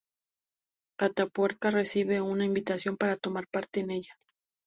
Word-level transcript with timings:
Atapuerca 0.99 1.69
recibe 1.69 2.21
una 2.21 2.43
invitación 2.43 2.97
para 2.97 3.17
tomar 3.17 3.45
parte 3.45 3.81
en 3.81 3.91
ella. 3.91 4.17